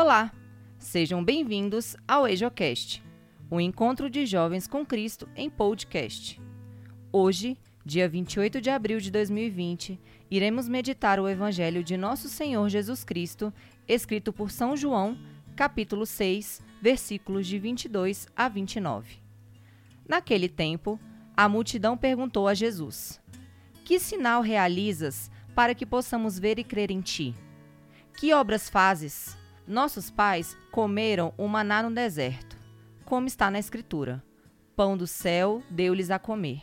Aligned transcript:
Olá, 0.00 0.30
sejam 0.78 1.24
bem-vindos 1.24 1.96
ao 2.06 2.28
EjoCast, 2.28 3.02
o 3.50 3.60
encontro 3.60 4.08
de 4.08 4.26
jovens 4.26 4.68
com 4.68 4.86
Cristo 4.86 5.28
em 5.34 5.50
podcast. 5.50 6.40
Hoje, 7.10 7.58
dia 7.84 8.08
28 8.08 8.60
de 8.60 8.70
abril 8.70 9.00
de 9.00 9.10
2020, 9.10 10.00
iremos 10.30 10.68
meditar 10.68 11.18
o 11.18 11.28
Evangelho 11.28 11.82
de 11.82 11.96
Nosso 11.96 12.28
Senhor 12.28 12.68
Jesus 12.68 13.02
Cristo, 13.02 13.52
escrito 13.88 14.32
por 14.32 14.52
São 14.52 14.76
João, 14.76 15.18
capítulo 15.56 16.06
6, 16.06 16.62
versículos 16.80 17.44
de 17.44 17.58
22 17.58 18.28
a 18.36 18.48
29. 18.48 19.16
Naquele 20.08 20.48
tempo, 20.48 21.00
a 21.36 21.48
multidão 21.48 21.96
perguntou 21.96 22.46
a 22.46 22.54
Jesus: 22.54 23.20
Que 23.84 23.98
sinal 23.98 24.42
realizas 24.42 25.28
para 25.56 25.74
que 25.74 25.84
possamos 25.84 26.38
ver 26.38 26.56
e 26.56 26.62
crer 26.62 26.92
em 26.92 27.00
ti? 27.00 27.34
Que 28.16 28.32
obras 28.32 28.70
fazes? 28.70 29.37
Nossos 29.68 30.10
pais 30.10 30.56
comeram 30.72 31.34
o 31.36 31.46
maná 31.46 31.82
no 31.82 31.90
deserto, 31.90 32.56
como 33.04 33.26
está 33.26 33.50
na 33.50 33.58
Escritura: 33.58 34.24
Pão 34.74 34.96
do 34.96 35.06
céu 35.06 35.62
deu-lhes 35.68 36.10
a 36.10 36.18
comer. 36.18 36.62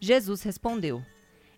Jesus 0.00 0.42
respondeu: 0.42 1.00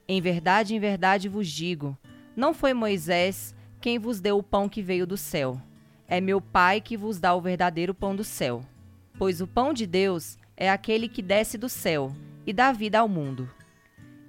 Em 0.07 0.21
verdade, 0.21 0.75
em 0.75 0.79
verdade 0.79 1.31
vos 1.31 1.49
digo: 1.49 1.97
não 2.37 2.53
foi 2.53 2.75
Moisés 2.75 3.55
quem 3.81 3.99
vos 3.99 4.21
deu 4.21 4.37
o 4.37 4.43
pão 4.43 4.69
que 4.69 4.83
veio 4.83 5.07
do 5.07 5.17
céu. 5.17 5.59
É 6.07 6.21
meu 6.21 6.43
Pai 6.43 6.83
que 6.83 6.95
vos 6.95 7.19
dá 7.19 7.35
o 7.35 7.41
verdadeiro 7.41 7.95
pão 7.95 8.15
do 8.15 8.23
céu. 8.23 8.61
Pois 9.17 9.41
o 9.41 9.47
pão 9.47 9.73
de 9.73 9.87
Deus 9.87 10.37
é 10.59 10.69
aquele 10.69 11.09
que 11.09 11.23
desce 11.23 11.57
do 11.57 11.71
céu 11.71 12.15
e 12.47 12.53
dá 12.53 12.71
vida 12.71 12.99
ao 12.99 13.09
mundo. 13.09 13.49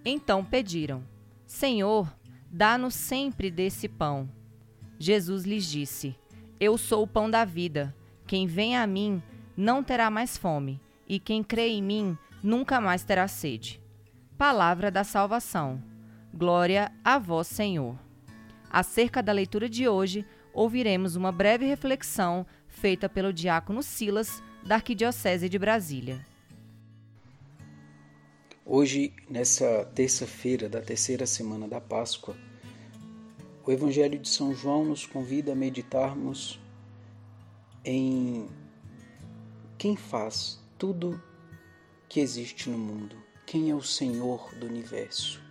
Então 0.06 0.46
pediram: 0.46 1.04
Senhor, 1.46 2.10
dá-nos 2.50 2.96
sempre 2.96 3.52
desse 3.52 3.90
pão. 3.90 4.30
Jesus 4.98 5.44
lhes 5.44 5.66
disse: 5.66 6.16
Eu 6.64 6.78
sou 6.78 7.02
o 7.02 7.08
pão 7.08 7.28
da 7.28 7.44
vida. 7.44 7.92
Quem 8.28 8.46
vem 8.46 8.78
a 8.78 8.86
mim 8.86 9.20
não 9.58 9.84
terá 9.84 10.12
mais 10.12 10.38
fome, 10.38 10.80
e 11.10 11.20
quem 11.20 11.44
crê 11.44 11.70
em 11.70 11.82
mim 11.82 12.16
nunca 12.44 12.80
mais 12.80 13.04
terá 13.04 13.28
sede. 13.28 13.82
Palavra 14.38 14.92
da 14.92 15.04
salvação. 15.04 15.82
Glória 16.32 16.92
a 17.04 17.18
vós, 17.18 17.48
Senhor. 17.48 17.98
Acerca 18.70 19.24
da 19.24 19.32
leitura 19.32 19.68
de 19.68 19.88
hoje, 19.88 20.24
ouviremos 20.54 21.16
uma 21.16 21.32
breve 21.32 21.66
reflexão 21.66 22.46
feita 22.68 23.10
pelo 23.10 23.34
diácono 23.34 23.82
Silas, 23.82 24.44
da 24.64 24.76
Arquidiocese 24.76 25.50
de 25.50 25.58
Brasília. 25.58 26.24
Hoje, 28.64 29.16
nessa 29.28 29.84
terça-feira 29.96 30.70
da 30.70 30.80
terceira 30.80 31.26
semana 31.26 31.68
da 31.68 31.82
Páscoa, 31.82 32.38
o 33.66 33.72
Evangelho 33.72 34.18
de 34.18 34.28
São 34.28 34.54
João 34.56 34.86
nos 34.86 35.06
convida 35.06 35.52
a 35.52 35.56
meditarmos 35.56 36.60
em 37.86 38.48
quem 39.78 39.96
faz 39.96 40.60
tudo 40.78 41.22
que 42.10 42.20
existe 42.20 42.70
no 42.70 42.78
mundo, 42.78 43.16
quem 43.46 43.70
é 43.70 43.76
o 43.76 43.82
Senhor 43.82 44.54
do 44.56 44.66
universo. 44.66 45.42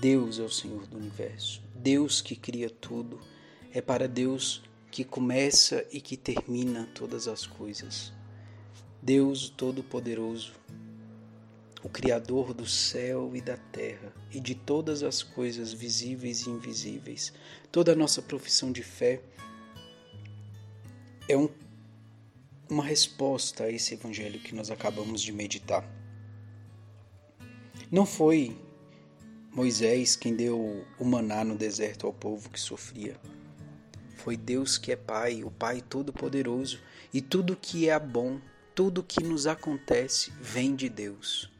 Deus 0.00 0.38
é 0.38 0.42
o 0.42 0.50
Senhor 0.50 0.86
do 0.86 0.98
universo, 0.98 1.62
Deus 1.74 2.20
que 2.20 2.36
cria 2.36 2.68
tudo, 2.68 3.20
é 3.72 3.80
para 3.80 4.06
Deus 4.06 4.62
que 4.90 5.02
começa 5.02 5.86
e 5.90 6.00
que 6.00 6.16
termina 6.16 6.88
todas 6.94 7.26
as 7.26 7.46
coisas. 7.46 8.12
Deus 9.02 9.48
Todo-Poderoso, 9.50 10.52
o 11.84 11.88
Criador 11.90 12.54
do 12.54 12.66
céu 12.66 13.36
e 13.36 13.42
da 13.42 13.58
terra 13.58 14.10
e 14.32 14.40
de 14.40 14.54
todas 14.54 15.02
as 15.02 15.22
coisas 15.22 15.70
visíveis 15.70 16.46
e 16.46 16.50
invisíveis. 16.50 17.30
Toda 17.70 17.92
a 17.92 17.94
nossa 17.94 18.22
profissão 18.22 18.72
de 18.72 18.82
fé 18.82 19.20
é 21.28 21.36
um, 21.36 21.48
uma 22.70 22.82
resposta 22.82 23.64
a 23.64 23.70
esse 23.70 23.92
evangelho 23.92 24.40
que 24.40 24.54
nós 24.54 24.70
acabamos 24.70 25.20
de 25.20 25.30
meditar. 25.30 25.86
Não 27.90 28.06
foi 28.06 28.56
Moisés 29.52 30.16
quem 30.16 30.34
deu 30.34 30.86
o 30.98 31.04
maná 31.04 31.44
no 31.44 31.54
deserto 31.54 32.06
ao 32.06 32.14
povo 32.14 32.48
que 32.48 32.58
sofria. 32.58 33.20
Foi 34.16 34.38
Deus 34.38 34.78
que 34.78 34.90
é 34.90 34.96
Pai, 34.96 35.44
o 35.44 35.50
Pai 35.50 35.82
Todo-Poderoso, 35.82 36.80
e 37.12 37.20
tudo 37.20 37.54
que 37.54 37.90
é 37.90 37.98
bom, 38.00 38.40
tudo 38.74 39.02
que 39.02 39.22
nos 39.22 39.46
acontece 39.46 40.32
vem 40.40 40.74
de 40.74 40.88
Deus. 40.88 41.53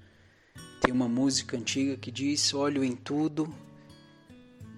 Tem 0.84 0.93
uma 0.93 1.09
música 1.09 1.56
antiga 1.56 1.97
que 1.97 2.11
diz: 2.11 2.53
Olho 2.53 2.84
em 2.84 2.95
tudo 2.95 3.49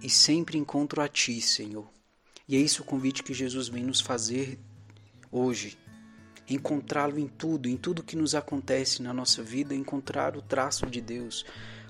e 0.00 0.08
sempre 0.08 0.56
encontro 0.56 1.02
a 1.02 1.08
Ti, 1.08 1.40
Senhor. 1.40 1.90
E 2.48 2.54
é 2.54 2.60
isso 2.60 2.82
o 2.82 2.86
convite 2.86 3.24
que 3.24 3.34
Jesus 3.34 3.66
vem 3.66 3.82
nos 3.82 4.00
fazer 4.00 4.56
hoje. 5.32 5.76
Encontrá-lo 6.48 7.18
em 7.18 7.26
tudo, 7.26 7.68
em 7.68 7.76
tudo 7.76 8.04
que 8.04 8.14
nos 8.14 8.36
acontece 8.36 9.02
na 9.02 9.12
nossa 9.12 9.42
vida, 9.42 9.74
encontrar 9.74 10.36
o 10.36 10.42
traço 10.42 10.86
de 10.86 11.00
Deus, 11.00 11.44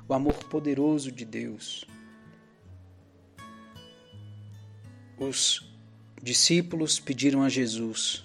o 0.09 0.15
amor 0.15 0.45
poderoso 0.45 1.13
de 1.13 1.27
Deus. 1.27 1.85
Os 5.19 5.71
discípulos 6.23 6.99
pediram 6.99 7.43
a 7.43 7.51
Jesus: 7.51 8.25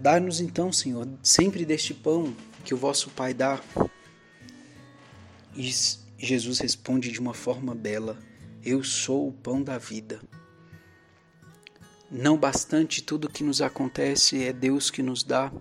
Dá-nos 0.00 0.40
então, 0.40 0.72
Senhor, 0.72 1.08
sempre 1.22 1.64
deste 1.64 1.94
pão 1.94 2.34
que 2.64 2.74
o 2.74 2.76
vosso 2.76 3.08
Pai 3.10 3.32
dá. 3.32 3.62
E 5.56 5.72
Jesus 6.18 6.58
responde 6.58 7.10
de 7.10 7.18
uma 7.18 7.32
forma 7.32 7.74
bela: 7.74 8.18
Eu 8.62 8.84
sou 8.84 9.28
o 9.28 9.32
pão 9.32 9.62
da 9.62 9.78
vida. 9.78 10.20
Não 12.10 12.36
bastante 12.36 13.02
tudo 13.02 13.28
que 13.28 13.42
nos 13.42 13.60
acontece 13.60 14.44
é 14.44 14.52
Deus 14.52 14.90
que 14.90 15.02
nos 15.02 15.24
dá. 15.24 15.52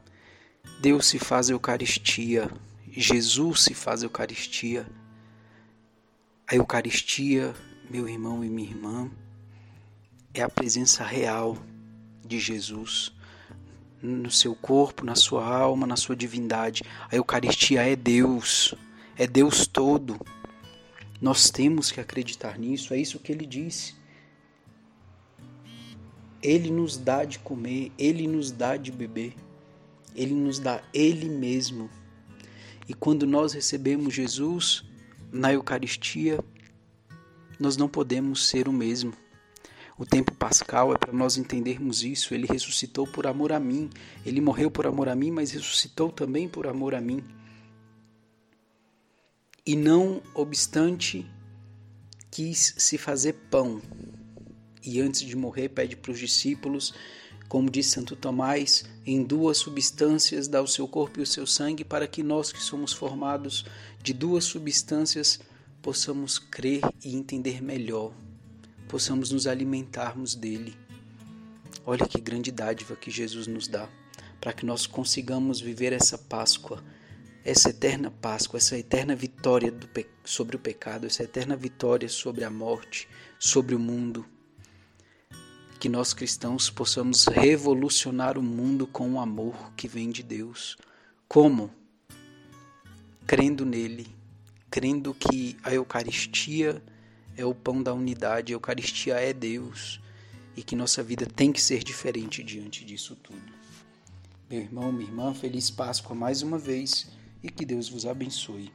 Deus 0.80 1.08
se 1.08 1.18
faz 1.18 1.50
Eucaristia. 1.50 2.52
Jesus 2.92 3.64
se 3.64 3.74
faz 3.74 4.04
Eucaristia. 4.04 4.86
A 6.48 6.56
Eucaristia, 6.56 7.56
meu 7.90 8.08
irmão 8.08 8.44
e 8.44 8.50
minha 8.50 8.70
irmã, 8.70 9.10
é 10.34 10.42
a 10.42 10.50
presença 10.50 11.04
real 11.04 11.58
de 12.24 12.40
Jesus 12.40 13.12
no 14.02 14.30
seu 14.30 14.54
corpo, 14.54 15.04
na 15.04 15.16
sua 15.16 15.46
alma, 15.48 15.88
na 15.88 15.96
sua 15.96 16.16
divindade. 16.16 16.84
A 17.10 17.16
Eucaristia 17.16 17.82
é 17.82 17.96
Deus 17.96 18.76
é 19.18 19.26
Deus 19.26 19.66
todo. 19.66 20.20
Nós 21.22 21.50
temos 21.50 21.92
que 21.92 22.00
acreditar 22.00 22.59
nisso, 22.59 22.94
é 22.94 22.98
isso 22.98 23.20
que 23.20 23.31
ele 23.31 23.46
disse. 23.46 23.96
Ele 26.42 26.70
nos 26.70 26.98
dá 26.98 27.24
de 27.24 27.40
comer, 27.40 27.92
ele 27.98 28.28
nos 28.28 28.52
dá 28.52 28.78
de 28.78 28.92
beber, 28.92 29.34
ele 30.14 30.34
nos 30.34 30.59
dá 30.59 30.84
ele 30.94 31.30
mesmo. 31.30 31.90
E 32.88 32.94
quando 32.94 33.26
nós 33.26 33.53
recebemos 33.53 34.14
Jesus 34.14 34.84
na 35.32 35.52
Eucaristia, 35.52 36.40
nós 37.59 37.78
não 37.78 37.88
podemos 37.88 38.47
ser 38.47 38.68
o 38.68 38.74
mesmo. 38.74 39.14
O 39.97 40.06
tempo 40.06 40.36
pascal 40.36 40.94
é 40.94 40.97
para 40.97 41.14
nós 41.14 41.38
entendermos 41.38 42.03
isso. 42.03 42.34
Ele 42.34 42.46
ressuscitou 42.46 43.08
por 43.08 43.26
amor 43.26 43.53
a 43.53 43.59
mim, 43.59 43.90
ele 44.26 44.42
morreu 44.42 44.70
por 44.70 44.86
amor 44.86 45.08
a 45.08 45.16
mim, 45.16 45.32
mas 45.32 45.52
ressuscitou 45.52 46.12
também 46.12 46.50
por 46.50 46.68
amor 46.68 46.94
a 46.94 47.02
mim 47.02 47.24
e 49.66 49.76
não 49.76 50.22
obstante 50.34 51.26
quis 52.30 52.76
se 52.78 52.98
fazer 52.98 53.34
pão. 53.50 53.81
E 54.84 55.02
antes 55.02 55.22
de 55.22 55.36
morrer, 55.36 55.70
pede 55.70 55.96
para 55.96 56.12
os 56.12 56.20
discípulos, 56.20 56.94
como 57.50 57.70
diz 57.70 57.88
Santo 57.88 58.16
Tomás, 58.16 58.86
em 59.06 59.24
duas 59.24 59.58
substâncias 59.58 60.48
dá 60.48 60.62
o 60.62 60.68
seu 60.68 60.88
corpo 60.88 61.20
e 61.20 61.24
o 61.24 61.26
seu 61.26 61.48
sangue, 61.48 61.84
para 61.84 62.08
que 62.08 62.22
nós 62.22 62.52
que 62.52 62.62
somos 62.62 62.94
formados 62.94 63.66
de 64.03 64.14
duas 64.14 64.44
substâncias 64.44 65.40
possamos 65.82 66.38
crer 66.38 66.82
e 67.03 67.16
entender 67.16 67.62
melhor, 67.64 68.14
possamos 68.88 69.32
nos 69.32 69.47
alimentarmos 69.47 70.36
dele. 70.36 70.76
Olha 71.85 72.08
que 72.08 72.20
grande 72.20 72.52
dádiva 72.52 72.96
que 72.96 73.09
Jesus 73.09 73.47
nos 73.47 73.67
dá, 73.67 73.90
para 74.40 74.53
que 74.53 74.66
nós 74.66 74.85
consigamos 74.85 75.59
viver 75.59 75.94
essa 75.94 76.17
Páscoa 76.17 76.84
essa 77.46 77.70
eterna 77.70 78.09
Páscoa, 78.09 78.58
essa 78.58 78.76
eterna 78.76 79.16
vitória 79.16 79.72
sobre 80.24 80.56
o 80.56 80.59
pecado, 80.59 81.06
essa 81.06 81.22
eterna 81.22 81.56
vitória 81.56 82.09
sobre 82.09 82.44
a 82.44 82.50
morte, 82.50 83.08
sobre 83.38 83.76
o 83.76 83.80
mundo. 83.80 84.26
Que 85.80 85.88
nós 85.88 86.12
cristãos 86.12 86.72
possamos 86.72 87.26
revolucionar 87.26 88.36
o 88.36 88.42
mundo 88.42 88.88
com 88.88 89.12
o 89.12 89.20
amor 89.20 89.72
que 89.78 89.88
vem 89.88 90.09
de 90.09 90.24
Deus. 90.24 90.76
Como? 91.28 91.70
Crendo 93.28 93.64
nele, 93.64 94.08
crendo 94.72 95.14
que 95.14 95.56
a 95.64 95.72
Eucaristia 95.72 96.82
é 97.38 97.46
o 97.46 97.53
pão 97.53 97.84
da 97.84 97.94
unidade, 97.94 98.53
a 98.53 98.56
Eucaristia 98.56 99.16
é 99.16 99.32
Deus 99.32 100.02
e 100.58 100.64
que 100.64 100.76
nossa 100.76 101.03
vida 101.03 101.28
tem 101.28 101.52
que 101.52 101.62
ser 101.62 101.84
diferente 101.84 102.41
diante 102.41 102.84
disso 102.84 103.16
tudo. 103.16 103.53
Meu 104.50 104.62
irmão, 104.62 104.91
minha 104.91 105.09
irmã, 105.09 105.34
feliz 105.34 105.70
Páscoa 105.70 106.16
mais 106.16 106.41
uma 106.41 106.58
vez 106.58 107.08
e 107.46 107.50
que 107.50 107.66
Deus 107.66 107.88
vos 107.88 108.06
abençoe. 108.06 108.74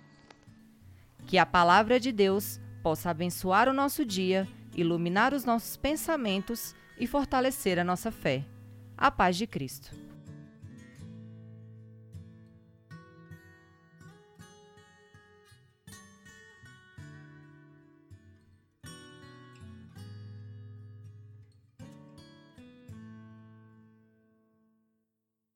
Que 1.26 1.37
a 1.37 1.44
palavra 1.44 1.99
de 1.99 2.12
Deus 2.12 2.61
possa 2.82 3.11
abençoar 3.11 3.69
o 3.69 3.72
nosso 3.72 4.05
dia 4.05 4.49
iluminar 4.75 5.34
os 5.34 5.44
nossos 5.44 5.76
pensamentos 5.76 6.75
e 6.99 7.06
fortalecer 7.06 7.78
a 7.78 7.84
nossa 7.84 8.11
fé. 8.11 8.44
A 8.96 9.11
paz 9.11 9.37
de 9.37 9.46
Cristo. 9.46 10.09